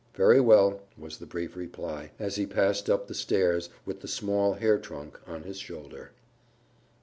[0.15, 4.53] "Very well," was the brief reply, as he passed up the stairs with the small
[4.55, 6.09] hair trunk on his shoulder.